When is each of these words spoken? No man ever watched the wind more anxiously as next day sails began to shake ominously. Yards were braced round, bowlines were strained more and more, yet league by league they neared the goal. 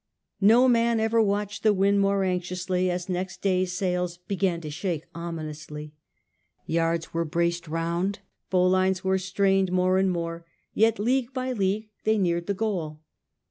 No 0.41 0.67
man 0.67 0.99
ever 0.99 1.21
watched 1.21 1.61
the 1.61 1.75
wind 1.75 1.99
more 1.99 2.23
anxiously 2.23 2.89
as 2.89 3.07
next 3.07 3.43
day 3.43 3.65
sails 3.65 4.17
began 4.17 4.59
to 4.61 4.71
shake 4.71 5.05
ominously. 5.13 5.93
Yards 6.65 7.13
were 7.13 7.23
braced 7.23 7.67
round, 7.67 8.17
bowlines 8.49 9.03
were 9.03 9.19
strained 9.19 9.71
more 9.71 9.99
and 9.99 10.09
more, 10.09 10.43
yet 10.73 10.97
league 10.97 11.31
by 11.33 11.51
league 11.51 11.89
they 12.03 12.17
neared 12.17 12.47
the 12.47 12.55
goal. 12.55 13.01